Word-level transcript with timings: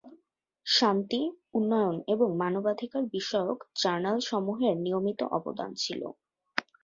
শান্তি, 0.65 1.21
উন্নয়ন 1.53 1.95
এবং 2.13 2.29
মানবাধিকার 2.37 3.03
বিষয়ক 3.15 3.59
জার্নাল 3.81 4.17
সমুহের 4.29 4.75
নিয়মিত 4.77 5.19
অবদান 5.37 5.71
ছিলো। 5.77 6.07